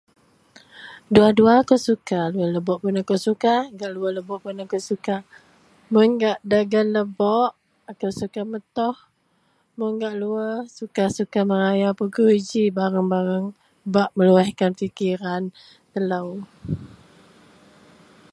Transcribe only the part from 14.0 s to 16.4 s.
meluaskan pikiran telou